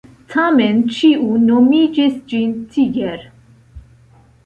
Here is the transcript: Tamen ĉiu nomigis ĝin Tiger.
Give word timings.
Tamen 0.35 0.79
ĉiu 0.95 1.27
nomigis 1.43 2.19
ĝin 2.35 2.59
Tiger. 2.73 3.25